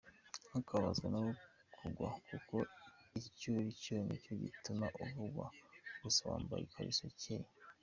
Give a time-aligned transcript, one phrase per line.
[0.47, 1.21] Ntukababazwe no
[1.71, 2.55] kuvugwa kuko
[3.19, 5.45] icyuricyo nicyo gituma uvugwa
[6.03, 7.47] gusa wambaye ikariso icyeye.